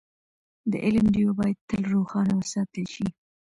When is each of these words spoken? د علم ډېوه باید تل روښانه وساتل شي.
د 0.71 0.73
علم 0.85 1.05
ډېوه 1.13 1.33
باید 1.39 1.57
تل 1.69 1.81
روښانه 1.93 2.33
وساتل 2.41 2.85
شي. 2.93 3.07